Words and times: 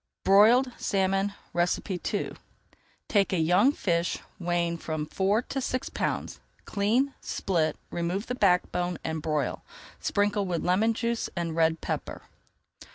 BROILED 0.23 0.71
SALMON 0.79 1.35
II 1.55 2.31
Take 3.07 3.31
a 3.31 3.37
young 3.37 3.71
fish 3.71 4.17
weighing 4.39 4.79
from 4.79 5.05
four 5.05 5.43
to 5.43 5.61
six 5.61 5.89
pounds, 5.89 6.39
clean, 6.65 7.13
split, 7.21 7.77
remove 7.91 8.25
the 8.25 8.33
backbone 8.33 8.97
and 9.03 9.21
broil. 9.21 9.61
Sprinkle 9.99 10.47
with 10.47 10.65
lemon 10.65 10.95
juice 10.95 11.29
and 11.35 11.55
red 11.55 11.81
pepper. 11.81 12.23